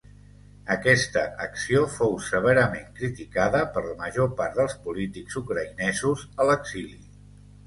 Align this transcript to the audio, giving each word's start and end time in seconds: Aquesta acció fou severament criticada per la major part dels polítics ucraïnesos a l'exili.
Aquesta 0.75 1.25
acció 1.47 1.83
fou 1.95 2.15
severament 2.27 2.87
criticada 3.01 3.61
per 3.77 3.85
la 3.89 3.93
major 4.01 4.33
part 4.41 4.59
dels 4.63 4.75
polítics 4.89 5.39
ucraïnesos 5.45 6.27
a 6.41 6.49
l'exili. 6.53 6.99